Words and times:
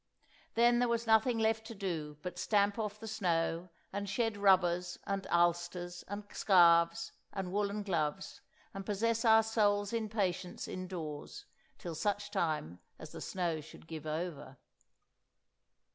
Then 0.55 0.79
there 0.79 0.87
was 0.87 1.05
nothing 1.05 1.37
left 1.37 1.63
to 1.67 1.75
do 1.75 2.17
but 2.23 2.35
to 2.37 2.41
stamp 2.41 2.79
off 2.79 2.99
the 2.99 3.07
snow, 3.07 3.69
and 3.93 4.09
shed 4.09 4.35
rubbers, 4.35 4.97
and 5.05 5.27
ulsters, 5.29 6.03
and 6.07 6.23
scarfs, 6.33 7.11
and 7.31 7.51
woollen 7.51 7.83
gloves, 7.83 8.41
and 8.73 8.83
possess 8.83 9.23
our 9.25 9.43
souls 9.43 9.93
in 9.93 10.09
patience 10.09 10.67
indoors, 10.67 11.45
till 11.77 11.93
such 11.93 12.31
time 12.31 12.79
as 12.97 13.11
the 13.11 13.21
snow 13.21 13.61
should 13.61 13.85
give 13.85 14.07
over. 14.07 14.57